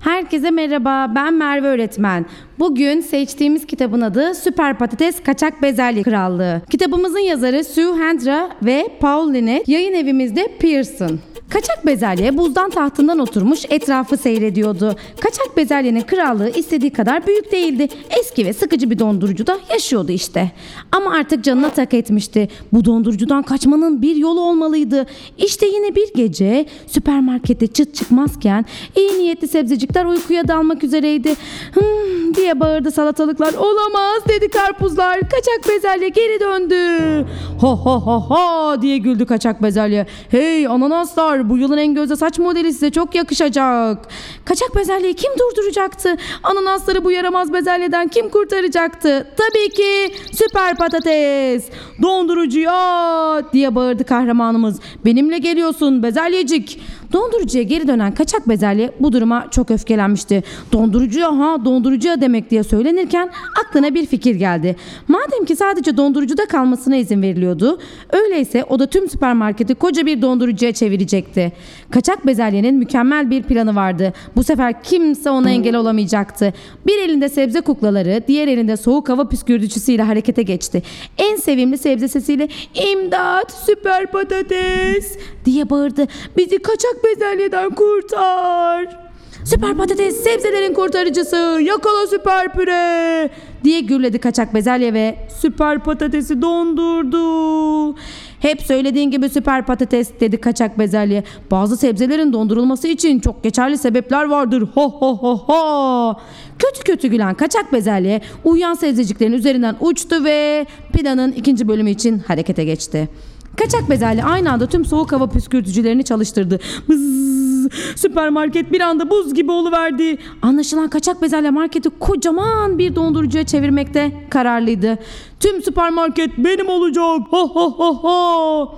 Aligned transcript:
Herkese 0.00 0.50
merhaba, 0.50 1.12
ben 1.14 1.34
Merve 1.34 1.66
Öğretmen. 1.66 2.26
Bugün 2.58 3.00
seçtiğimiz 3.00 3.66
kitabın 3.66 4.00
adı 4.00 4.34
Süper 4.34 4.78
Patates 4.78 5.22
Kaçak 5.22 5.62
Bezelye 5.62 6.02
Krallığı. 6.02 6.62
Kitabımızın 6.70 7.18
yazarı 7.18 7.64
Sue 7.64 7.98
Hendra 7.98 8.50
ve 8.62 8.88
Paul 9.00 9.34
Linet, 9.34 9.68
yayın 9.68 9.94
evimizde 9.94 10.48
Pearson. 10.60 11.20
Kaçak 11.50 11.86
bezelye 11.86 12.36
buzdan 12.38 12.70
tahtından 12.70 13.18
oturmuş 13.18 13.64
etrafı 13.70 14.16
seyrediyordu. 14.16 14.96
Kaçak 15.20 15.56
bezelyenin 15.56 16.00
krallığı 16.00 16.50
istediği 16.50 16.90
kadar 16.90 17.26
büyük 17.26 17.52
değildi. 17.52 17.88
Eski 18.20 18.46
ve 18.46 18.52
sıkıcı 18.52 18.90
bir 18.90 18.98
dondurucuda 18.98 19.58
yaşıyordu 19.72 20.12
işte. 20.12 20.50
Ama 20.92 21.12
artık 21.12 21.44
canına 21.44 21.70
tak 21.70 21.94
etmişti. 21.94 22.48
Bu 22.72 22.84
dondurucudan 22.84 23.42
kaçmanın 23.42 24.02
bir 24.02 24.16
yolu 24.16 24.40
olmalıydı. 24.40 25.06
İşte 25.38 25.66
yine 25.66 25.94
bir 25.94 26.14
gece 26.14 26.66
süpermarkette 26.86 27.66
çıt 27.66 27.94
çıkmazken 27.94 28.64
iyi 28.96 29.18
niyetli 29.18 29.48
sebzecikler 29.48 30.04
uykuya 30.04 30.48
dalmak 30.48 30.84
üzereydi. 30.84 31.34
Hım 31.74 32.34
diye 32.34 32.60
bağırdı 32.60 32.90
salatalıklar. 32.90 33.54
Olamaz 33.54 34.22
dedi 34.28 34.48
karpuzlar. 34.48 35.20
Kaçak 35.20 35.68
bezelye 35.68 36.08
geri 36.08 36.40
döndü. 36.40 37.26
Ha 37.60 37.84
ha 37.84 38.06
ha 38.06 38.30
ha 38.30 38.82
diye 38.82 38.98
güldü 38.98 39.26
kaçak 39.26 39.62
bezelye. 39.62 40.06
Hey 40.30 40.66
ananaslar 40.66 41.39
bu 41.48 41.58
yılın 41.58 41.76
en 41.78 41.94
gözde 41.94 42.16
saç 42.16 42.38
modeli 42.38 42.72
size 42.72 42.90
çok 42.90 43.14
yakışacak. 43.14 44.08
Kaçak 44.44 44.76
bezelyeyi 44.76 45.14
kim 45.14 45.32
durduracaktı? 45.38 46.16
Ananasları 46.42 47.04
bu 47.04 47.10
yaramaz 47.10 47.52
bezelyeden 47.52 48.08
kim 48.08 48.28
kurtaracaktı? 48.28 49.26
Tabii 49.36 49.74
ki 49.74 50.14
süper 50.32 50.76
patates. 50.76 51.68
Dondurucuya 52.02 53.42
diye 53.52 53.74
bağırdı 53.74 54.04
kahramanımız. 54.04 54.80
Benimle 55.04 55.38
geliyorsun 55.38 56.02
bezelyecik. 56.02 56.80
Dondurucuya 57.12 57.62
geri 57.62 57.88
dönen 57.88 58.14
kaçak 58.14 58.48
bezelye 58.48 58.90
bu 59.00 59.12
duruma 59.12 59.50
çok 59.50 59.70
öfkelenmişti. 59.70 60.42
Dondurucuya 60.72 61.38
ha 61.38 61.64
dondurucuya 61.64 62.20
demek 62.20 62.50
diye 62.50 62.62
söylenirken 62.62 63.30
aklına 63.66 63.94
bir 63.94 64.06
fikir 64.06 64.34
geldi. 64.34 64.76
Madem 65.08 65.44
ki 65.44 65.56
sadece 65.56 65.96
dondurucuda 65.96 66.46
kalmasına 66.46 66.96
izin 66.96 67.22
veriliyordu, 67.22 67.78
öyleyse 68.12 68.64
o 68.64 68.78
da 68.78 68.86
tüm 68.86 69.08
süpermarketi 69.10 69.74
koca 69.74 70.06
bir 70.06 70.22
dondurucuya 70.22 70.72
çevirecekti. 70.72 71.52
Kaçak 71.90 72.26
bezelyenin 72.26 72.74
mükemmel 72.74 73.30
bir 73.30 73.42
planı 73.42 73.74
vardı. 73.76 74.12
Bu 74.36 74.44
sefer 74.44 74.82
kimse 74.82 75.30
ona 75.30 75.50
engel 75.50 75.76
olamayacaktı. 75.76 76.52
Bir 76.86 76.98
elinde 76.98 77.28
sebze 77.28 77.60
kuklaları, 77.60 78.22
diğer 78.28 78.48
elinde 78.48 78.76
soğuk 78.76 79.08
hava 79.08 79.28
püskürtücüsüyle 79.28 80.02
harekete 80.02 80.42
geçti. 80.42 80.82
En 81.18 81.36
sevimli 81.36 81.78
sebze 81.78 82.08
sesiyle 82.08 82.48
"İmdat, 82.92 83.52
süper 83.66 84.06
patates!" 84.06 85.18
diye 85.44 85.70
bağırdı. 85.70 86.06
"Bizi 86.36 86.58
kaçak 86.58 86.99
bezelyeden 87.04 87.70
kurtar!" 87.70 89.10
Süper 89.44 89.76
patates 89.76 90.22
sebzelerin 90.22 90.74
kurtarıcısı 90.74 91.60
yakala 91.62 92.06
süper 92.06 92.52
püre 92.52 93.30
diye 93.64 93.80
gürledi 93.80 94.18
kaçak 94.18 94.54
bezelye 94.54 94.94
ve 94.94 95.16
süper 95.40 95.78
patatesi 95.84 96.42
dondurdu. 96.42 97.96
Hep 98.40 98.62
söylediğin 98.62 99.10
gibi 99.10 99.28
süper 99.28 99.66
patates 99.66 100.10
dedi 100.20 100.36
kaçak 100.36 100.78
bezelye. 100.78 101.24
Bazı 101.50 101.76
sebzelerin 101.76 102.32
dondurulması 102.32 102.88
için 102.88 103.20
çok 103.20 103.42
geçerli 103.42 103.78
sebepler 103.78 104.24
vardır. 104.24 104.62
Ho 104.74 104.90
ho 104.90 105.16
ho 105.16 105.36
ho. 105.36 106.16
Kötü 106.58 106.84
kötü 106.84 107.08
gülen 107.08 107.34
kaçak 107.34 107.72
bezelye 107.72 108.20
uyuyan 108.44 108.74
sebzeciklerin 108.74 109.32
üzerinden 109.32 109.76
uçtu 109.80 110.24
ve 110.24 110.66
planın 110.92 111.32
ikinci 111.32 111.68
bölümü 111.68 111.90
için 111.90 112.18
harekete 112.18 112.64
geçti. 112.64 113.08
Kaçak 113.56 113.90
bezelye 113.90 114.24
aynı 114.24 114.52
anda 114.52 114.66
tüm 114.66 114.84
soğuk 114.84 115.12
hava 115.12 115.26
püskürtücülerini 115.26 116.04
çalıştırdı. 116.04 116.60
Bızz, 116.88 117.68
süpermarket 117.96 118.72
bir 118.72 118.80
anda 118.80 119.10
buz 119.10 119.34
gibi 119.34 119.52
oluverdi. 119.52 120.18
Anlaşılan 120.42 120.88
kaçak 120.88 121.22
bezelye 121.22 121.50
marketi 121.50 121.90
kocaman 121.98 122.78
bir 122.78 122.96
dondurucuya 122.96 123.46
çevirmekte 123.46 124.12
kararlıydı. 124.30 124.98
Tüm 125.40 125.62
süpermarket 125.62 126.38
benim 126.38 126.68
olacak. 126.68 127.20
Ha 127.30 127.42
ha 127.54 127.70
ha 127.78 128.02
ha. 128.02 128.68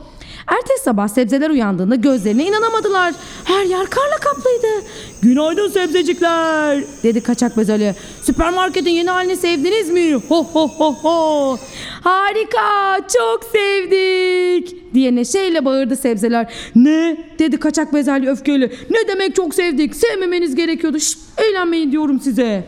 Ertesi 0.46 0.82
sabah 0.84 1.08
sebzeler 1.08 1.50
uyandığında 1.50 1.94
gözlerine 1.94 2.44
inanamadılar. 2.44 3.14
Her 3.44 3.64
yer 3.64 3.86
karla 3.86 4.16
kaplıydı. 4.20 4.86
Günaydın 5.22 5.68
sebzecikler 5.68 6.82
dedi 7.02 7.20
kaçak 7.20 7.56
bezelye. 7.56 7.94
Süpermarketin 8.22 8.90
yeni 8.90 9.10
halini 9.10 9.36
sevdiniz 9.36 9.90
mi? 9.90 10.14
Ho 10.14 10.44
ho 10.44 10.68
ho 10.68 10.94
ho. 11.02 11.58
Harika 12.04 12.98
çok 13.18 13.44
sevdik 13.52 14.94
diye 14.94 15.14
neşeyle 15.14 15.64
bağırdı 15.64 15.96
sebzeler. 15.96 16.52
Ne 16.76 17.16
dedi 17.38 17.56
kaçak 17.60 17.94
bezelye 17.94 18.30
öfkeyle. 18.30 18.72
Ne 18.90 19.08
demek 19.08 19.36
çok 19.36 19.54
sevdik 19.54 19.96
sevmemeniz 19.96 20.54
gerekiyordu. 20.54 21.00
Şşt, 21.00 21.18
eğlenmeyin 21.38 21.92
diyorum 21.92 22.20
size. 22.20 22.64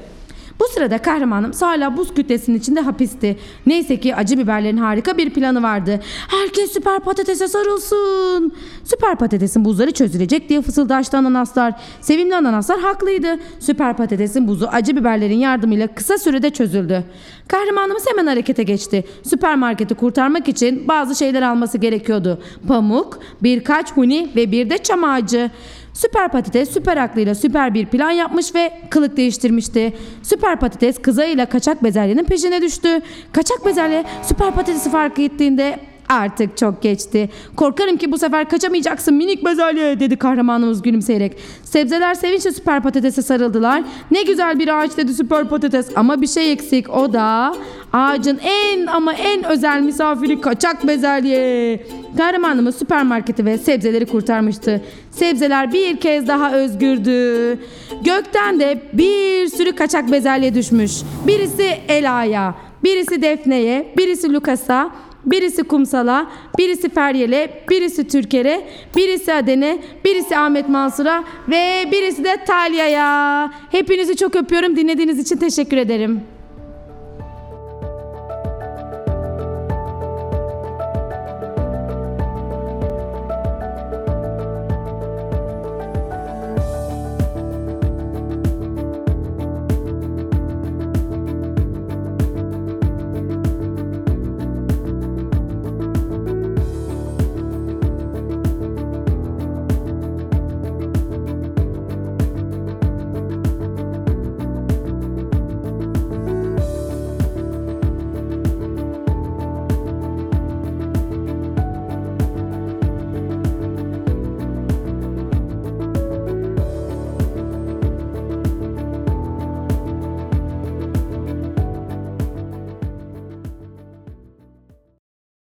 Bu 0.61 0.65
sırada 0.75 0.99
kahramanımız 0.99 1.63
hala 1.63 1.97
buz 1.97 2.15
kütlesinin 2.15 2.59
içinde 2.59 2.81
hapisti. 2.81 3.39
Neyse 3.67 4.01
ki 4.01 4.17
acı 4.17 4.39
biberlerin 4.39 4.77
harika 4.77 5.19
bir 5.19 5.31
planı 5.31 5.63
vardı. 5.63 6.01
Herkes 6.29 6.73
süper 6.73 7.01
patatese 7.01 7.49
sarılsın. 7.49 8.53
Süper 8.85 9.17
patatesin 9.17 9.65
buzları 9.65 9.91
çözülecek 9.91 10.49
diye 10.49 10.63
fısıldaştı 10.63 11.17
ananaslar. 11.17 11.75
Sevimli 12.01 12.37
ananaslar 12.37 12.81
haklıydı. 12.81 13.39
Süper 13.61 13.97
patatesin 13.97 14.49
buzu 14.49 14.69
acı 14.73 14.97
biberlerin 14.97 15.39
yardımıyla 15.39 15.87
kısa 15.87 16.19
sürede 16.19 16.51
çözüldü. 16.51 17.05
Kahramanımız 17.49 18.07
hemen 18.11 18.27
harekete 18.27 18.63
geçti. 18.63 19.05
Süpermarketi 19.23 19.95
kurtarmak 19.95 20.49
için 20.49 20.89
bazı 20.89 21.15
şeyler 21.15 21.43
alması 21.43 21.79
gerekiyordu. 21.79 22.43
Pamuk, 22.69 23.19
birkaç 23.43 23.93
huni 23.93 24.31
ve 24.37 24.53
bir 24.53 24.71
de 24.71 24.79
çam 24.79 25.05
ağacı. 25.05 25.51
Süper 25.95 26.29
patates 26.29 26.71
süper 26.71 26.97
aklıyla 26.97 27.35
süper 27.35 27.75
bir 27.75 27.87
plan 27.87 28.11
yapmış 28.11 28.55
ve 28.55 28.73
kılık 28.91 29.17
değiştirmişti. 29.17 29.93
Süper 30.23 30.61
patates 30.61 31.03
kızağıyla 31.03 31.47
kaçak 31.47 31.85
bezelyenin 31.85 32.25
peşine 32.25 32.63
düştü. 32.63 33.01
Kaçak 33.33 33.67
bezelye 33.67 34.05
süper 34.23 34.51
patatesi 34.51 34.91
fark 34.91 35.19
ettiğinde 35.19 35.79
Artık 36.09 36.57
çok 36.57 36.83
geçti. 36.83 37.31
Korkarım 37.57 37.97
ki 37.97 38.13
bu 38.13 38.19
sefer 38.19 38.49
kaçamayacaksın 38.49 39.15
minik 39.15 39.45
bezelye 39.45 40.01
dedi 40.01 40.17
kahramanımız 40.17 40.83
gülümseyerek. 40.83 41.37
Sebzeler 41.65 42.15
sevinçle 42.15 42.53
süper 42.53 42.83
patatese 42.83 43.23
sarıldılar. 43.23 43.83
Ne 44.11 44.23
güzel 44.23 44.59
bir 44.59 44.79
ağaç 44.79 44.97
dedi 44.97 45.15
süper 45.15 45.49
patates 45.49 45.89
ama 45.97 46.21
bir 46.21 46.27
şey 46.27 46.53
eksik 46.53 46.91
o 46.91 47.13
da 47.13 47.55
ağacın 47.93 48.41
en 48.45 48.87
ama 48.87 49.13
en 49.13 49.45
özel 49.45 49.81
misafiri 49.81 50.41
kaçak 50.41 50.87
bezelye. 50.87 51.87
Kahramanımız 52.17 52.77
süpermarketi 52.77 53.45
ve 53.45 53.59
sebzeleri 53.59 54.07
kurtarmıştı. 54.07 54.83
Sebzeler 55.11 55.73
bir 55.73 55.97
kez 55.97 56.29
daha 56.29 56.53
özgürdü. 56.53 57.59
Gökten 58.05 58.61
de 58.61 58.83
bir 58.93 59.49
sürü 59.49 59.73
kaçak 59.73 60.13
bezelye 60.13 60.55
düşmüş. 60.55 60.93
Birisi 61.27 61.79
Ela'ya, 61.89 62.55
birisi 62.85 63.23
Defne'ye, 63.23 63.95
birisi 63.99 64.33
Lukas'a, 64.33 64.91
Birisi 65.27 65.63
Kumsal'a, 65.63 66.31
birisi 66.59 66.89
Feryal'e, 66.89 67.65
birisi 67.71 68.09
Türker'e, 68.09 68.69
birisi 68.97 69.35
Aden'e, 69.35 69.79
birisi 70.05 70.37
Ahmet 70.37 70.69
Mansur'a 70.69 71.25
ve 71.49 71.89
birisi 71.93 72.25
de 72.25 72.45
Talya'ya. 72.47 73.51
Hepinizi 73.71 74.17
çok 74.17 74.37
öpüyorum. 74.37 74.77
Dinlediğiniz 74.77 75.19
için 75.19 75.37
teşekkür 75.37 75.77
ederim. 75.77 76.34